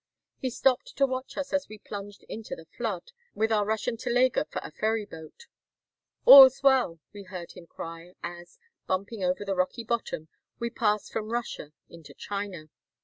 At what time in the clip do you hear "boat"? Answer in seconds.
5.05-5.45